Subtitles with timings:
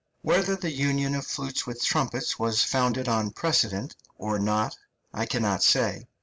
[0.23, 4.75] Whether the union of flutes with trumpets was founded on precedent or not
[5.13, 6.07] I cannot say.